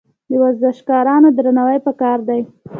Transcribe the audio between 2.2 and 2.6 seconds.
دی.